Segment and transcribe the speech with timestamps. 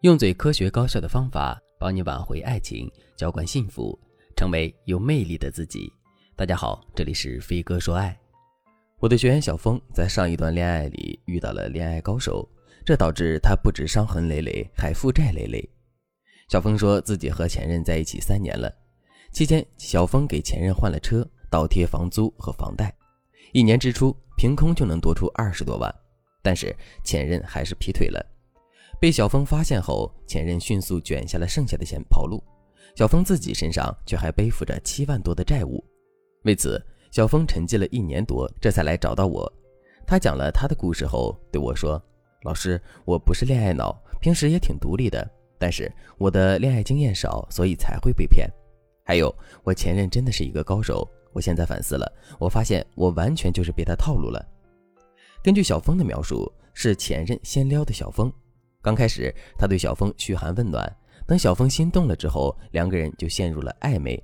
[0.00, 3.98] 用最科学高效的方法帮你挽回爱情，浇灌幸福，
[4.34, 5.92] 成为有魅力的自己。
[6.34, 8.18] 大家好，这里是飞哥说爱。
[8.98, 12.48] 我的学员小峰在上一段恋爱里遇到了恋爱高手，
[12.82, 15.68] 这导致他不止伤痕累累，还负债累累。
[16.48, 18.74] 小峰说自己和前任在一起三年了，
[19.32, 22.90] 期间小峰给前任换了车，倒贴房租和房贷，
[23.52, 25.94] 一年支出凭空就能多出二十多万。
[26.40, 26.74] 但是
[27.04, 28.24] 前任还是劈腿了，
[29.00, 32.44] 被小峰发现后，前任迅速卷下了剩下的钱跑路，
[32.94, 35.82] 小峰自己身上却还背负着七万多的债务。
[36.44, 36.78] 为此，
[37.10, 39.50] 小峰沉寂了一年多，这才来找到我。
[40.06, 42.00] 他讲了他的故事后对我说
[42.44, 45.26] ：“老师，我不是恋爱脑，平时也挺独立的，
[45.58, 48.46] 但是我的恋爱经验少，所以才会被骗。
[49.02, 54.46] 还有，我前任真的是一个高手，我现在反思了，我发现我完全就是被他套路了。”
[55.42, 58.30] 根据小峰的描述，是前任先撩的小峰。
[58.82, 64.22] 刚开始，他对小峰嘘寒问暖，等小峰心动了之后，两个人就陷入了暧昧。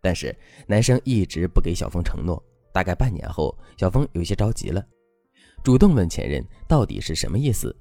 [0.00, 0.34] 但是
[0.66, 2.42] 男生一直不给小峰承诺。
[2.72, 4.84] 大概半年后，小峰有些着急了，
[5.64, 7.74] 主动问前任到底是什么意思。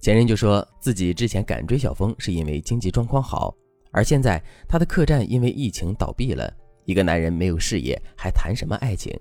[0.00, 3.54] 前任就说自己之前敢追小峰是因为经济状况好，
[3.92, 6.52] 而现在他的客栈因为疫情倒闭了。
[6.84, 9.16] 一个男人没有事业，还谈什么爱情？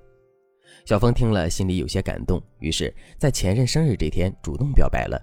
[0.85, 5.21] 小峰听了，心里有些感动，于是，在前任生日这天主动表白了。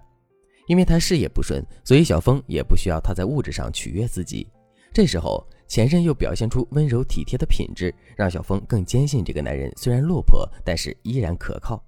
[0.70, 4.46] 因为他事业不顺，所以小峰也不需要他在物质上取悦自己。
[4.92, 11.84] 这时候，前任又表现出温柔体贴的品质，让小峰更坚信这个男人虽然落魄，但是依然可靠。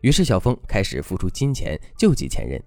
[0.00, 2.58] 于是，小峰开始付出金钱救济前任。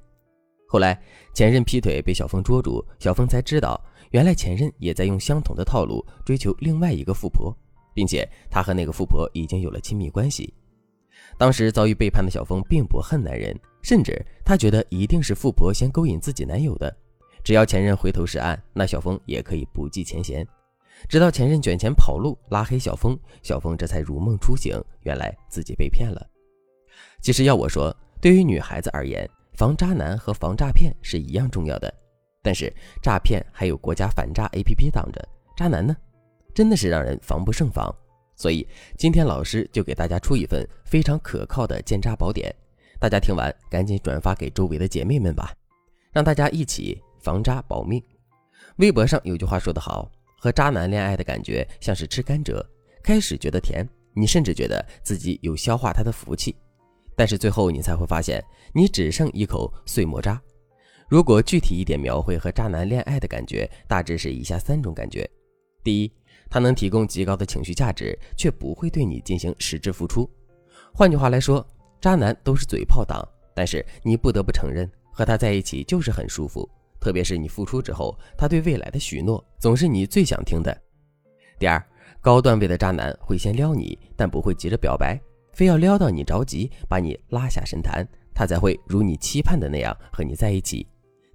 [0.67, 1.01] 后来，
[1.33, 7.51] 前任劈腿被小峰捉住，小峰才知道，原来前任也在用相同的套路追求另外一个富婆。
[7.93, 10.53] 并且他和那个富婆已经有了亲密关系。
[11.37, 16.95] 当时遭遇背叛的小峰并不恨男人，甚至他觉得一定是富婆先勾引自己男友的。
[17.43, 20.47] 只要前任回头是岸，那小峰也可以不计前嫌。
[21.09, 26.23] 直到前任卷钱跑路，拉黑小峰，小峰这才如梦初醒，原来自己被骗了。
[27.21, 31.91] 其实要我说，对于女孩子而言，防渣男和防诈骗是一样重要的。
[32.43, 32.71] 但是
[33.01, 35.27] 诈骗还有国家反诈 APP 挡着，
[35.57, 35.95] 渣男呢？
[36.53, 37.91] 真的是让人防不胜防，
[38.41, 42.51] 所以今天老师就给大家出一份非常可靠的鉴渣宝典，
[42.99, 45.53] 大家听完赶紧转发给周围的姐妹们吧，
[46.11, 48.03] 让大家一起防渣保命。
[48.77, 52.59] 微博上有句话说得好，和渣男恋爱的感觉像是吃甘蔗，
[53.03, 56.55] 开始觉得甜，你甚至觉得自己有消化他的福气，
[57.15, 58.43] 但是最后你才会发现
[58.73, 60.41] 你只剩一口碎末渣。
[61.07, 65.29] 如果具体一点描绘和渣男恋爱的感觉，大致是以下三种感觉：
[65.83, 66.11] 第一。
[66.51, 70.29] 他能提供极高的情绪价值，却不会对你进行实质付出。
[70.93, 71.65] 换句话来说，
[72.01, 73.25] 渣男都是嘴炮党，
[73.55, 76.69] 但是你不得不承认，和他在一起就是很舒服。
[76.99, 80.77] 特别是你付出之后，他对未来的许诺总是你最想听的。
[81.57, 81.81] 第二，
[82.19, 85.17] 高段位的渣男会先撩你，但不会急着表白，
[85.53, 90.85] 非要撩到你着急，把你拉下神坛，他才会如你期盼的那样和你在一起。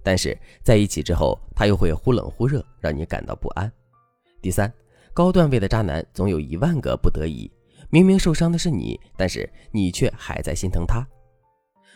[0.03, 3.71] 但是在一起之后，他又会忽冷忽热，让你感到不安。
[4.41, 4.71] 第三。
[5.17, 7.51] 高段位的渣男总有一万个不得已，
[7.89, 11.03] 明明受伤的是你，但是你却还在心疼他。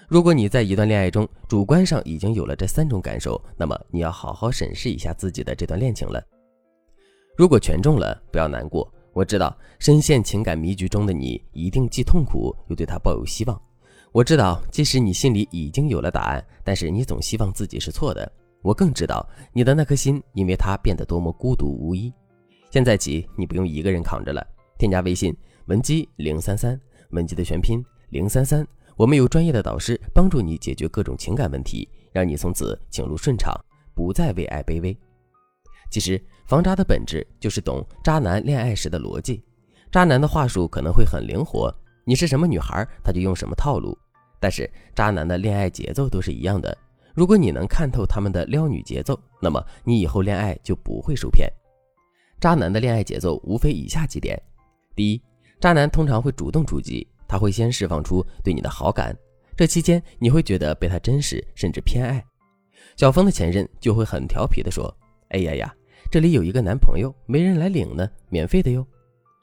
[0.07, 6.19] 如果你在一段恋爱中主观上已经有了这三种感受，那么你要好好审视一下自己的这段恋情了。
[7.37, 13.61] 如果全中了，不要难过，我知道深陷情感迷局中的你一定既痛苦又对他抱有希望。
[14.11, 18.31] 我知道，即使你心里已经有了答案，但是你总希望自己是错的。
[18.63, 22.11] 我更知道你的那颗心因为他变得多么孤独无依。
[22.71, 24.41] 现在起，你不用一个人扛着了。
[24.77, 28.65] 添加微信文姬零三三，文姬的全拼零三三，
[28.95, 33.53] 我们有专业的导师帮助你解决各种情感问题，让你从此情路顺畅，
[33.93, 34.97] 不再为爱卑微。
[35.89, 39.43] 其实防渣的本质就是懂渣男恋爱时的逻辑。
[39.91, 41.69] 渣男的话术可能会很灵活，
[42.05, 43.97] 你是什么女孩，他就用什么套路。
[44.39, 46.75] 但是渣男的恋爱节奏都是一样的。
[47.13, 51.51] 如果你能看透他们的撩女节奏，那么你以后恋爱就不会受骗。
[52.41, 54.41] 渣男的恋爱节奏无非以下几点：
[54.95, 55.21] 第一，
[55.59, 59.15] 渣男通常会主动出击，他会先释放出对你的好感，
[59.55, 62.25] 这期间你会觉得被他珍视，甚至偏爱。
[62.97, 64.91] 小峰的前任就会很调皮的说
[65.29, 65.71] ：“哎呀呀，
[66.09, 68.83] 这里有一个男朋友，没人来领呢，免费的哟。”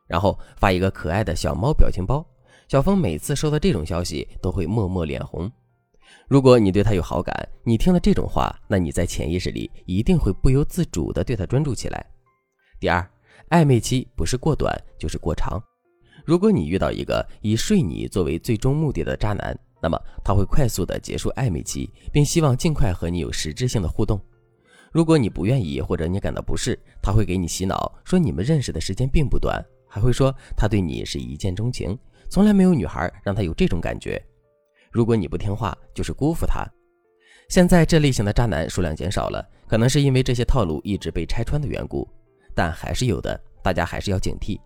[0.09, 2.27] 然后发一个可爱的小猫表情包。
[2.67, 5.49] 小峰每次收到这种消息都会默默脸红。
[6.27, 12.05] 如果你对他有好感，你听了这种话，那你在潜意识里一定会不由自主的对他专注起来。
[12.81, 13.05] 第二，
[13.51, 15.61] 暧昧期不是过短就是过长。
[16.25, 24.21] 如果你遇到一个以睡你作为最终目的的渣男，那么他会快速的结束暧昧期，并希望尽快和你有实质性的互动。
[24.93, 31.99] 如果你不愿意或者你感到不适，他会给你洗脑，说你们认识的时间并不短，还会说他对你是一见钟情，
[32.31, 34.23] 从来没有女孩让他有这种感觉。
[34.93, 36.65] 如果你不听话，就是辜负他。
[37.49, 42.07] 现在这类型的渣男数量减少了，可能是因为这些套路一直被拆穿的缘故，
[42.59, 44.59] 但还是有的，大家还是要警惕。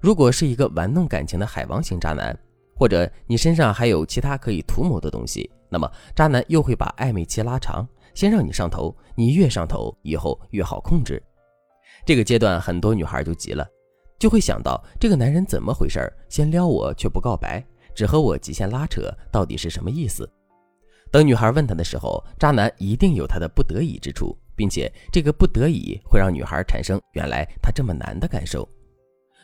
[0.00, 2.38] 如果是一个玩弄感情的海王型渣男，
[2.76, 7.84] 或者你身上还有其他可以图谋的东西，那么渣男又会把暧昧期拉长。
[8.14, 11.20] 先让你上头，你越上头，以后越好控制。
[12.06, 13.66] 这个阶段，很多女孩就急了，
[14.16, 17.60] 就会想到这个男人怎么回事先撩我却不告白，
[17.96, 20.30] 只和我极限拉扯，到底是什么意思？
[21.10, 28.68] 等女孩问他的时候，渣男一定有他的不得已之处，并且这个不得已会让女孩产生原来他这么难的感受。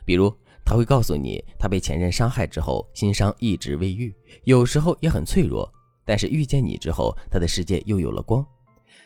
[0.05, 0.35] 比如，
[0.65, 4.15] 他会告诉你，他被前任伤害之后，心伤一直未愈，
[4.45, 5.71] 有时候也很脆弱，
[6.05, 8.45] 但是遇见你之后，他的世界又有了光。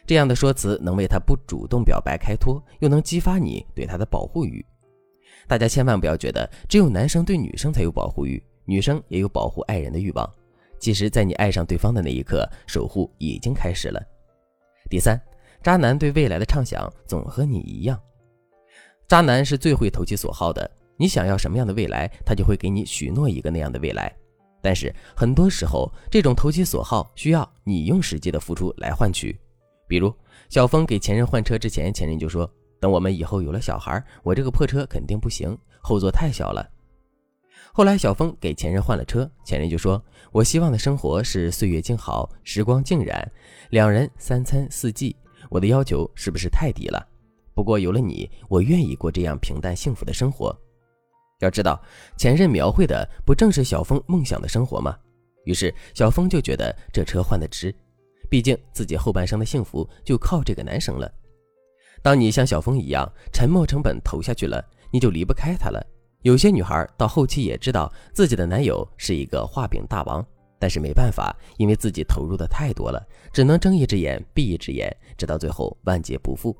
[0.06, 4.64] 这样的说辞能为他不主动表白开脱，又能激发你对他的保护欲。
[5.46, 10.30] 大家千万不要觉得只有男生对女生才有保护欲，女生也有保护爱人的欲望。
[10.78, 14.02] 其实，在你爱上对方的那一刻，守护已经开始了。
[14.90, 15.18] 第三，
[15.64, 17.98] 渣男对未来的畅想总和你一样。
[19.08, 24.14] 渣男是最会投其所好的，你想要什么样的未来，他就会给你许诺一个那样的未来。
[24.60, 29.34] 但是很多时候，这种投其所好需要你用实际的付出来换取。
[29.88, 30.14] 比如
[30.50, 36.68] 小峰给前任换车之前，前任就说：“等我们以后有了小孩，我这个破车肯定不行，后座太小了。”
[37.72, 43.32] 后来小峰给前任换了车，前任就说：“我希望的生活是岁月静好，时光静然，
[43.70, 45.16] 两人三餐四季。
[45.50, 47.06] 我的要求是不是太低了？
[47.54, 50.56] 不过有了你，我愿意过这样平淡幸福的生活。”
[51.40, 51.80] 要知道，
[52.16, 54.96] 前任描绘的不正是小峰梦想的生活吗？
[55.44, 57.74] 于是小峰就觉得这车换的值。
[58.30, 61.12] 毕竟自己后半生的幸福就靠这个男生了。
[62.02, 65.84] 当你像小峰一样沉没成本投下去了，你就离不开他了。
[66.22, 70.26] 有些女孩到后期也知道自己的男友是一个画饼大王，
[70.64, 76.56] 但是没办法，因为自己投入的太多了，只能睁一只眼闭一只眼，直到最后万劫不复。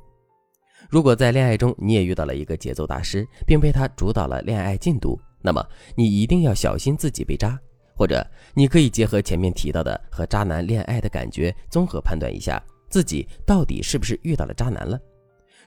[0.90, 5.66] 如果在恋爱中你也遇到了一个节奏大师，并被他主导了恋爱进度，那么
[5.96, 7.58] 你一定要小心自己被渣。
[7.96, 8.22] 或者
[8.52, 15.00] 你可以结合前面提到的和渣男恋爱的感觉，综合判断一下自己到底是不是遇到了渣男了。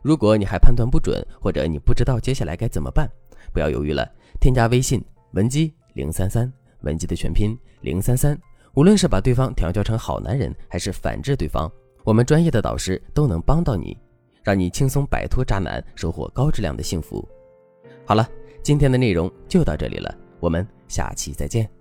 [0.04, 3.10] 如果你还判断不准，或者你不知道接下来该怎么办，
[3.52, 4.08] 不要犹豫了，
[4.40, 8.38] 添加微信文姬零三三，文姬的全拼零三三。
[8.74, 11.72] 无论是把对方调教成好男人，还是反制对方，
[12.04, 13.98] 我们专业的导师都能帮到你，
[14.44, 17.28] 让你轻松摆脱渣男，收获高质量的幸福。
[18.06, 18.30] 好了，
[18.62, 21.77] 今天的内容就到这里了，我们下期再见。